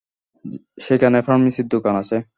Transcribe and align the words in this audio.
সেখানে 0.81 1.17
ফার্মেসীর 1.21 1.67
দোকান 1.67 1.95
আছে। 2.01 2.17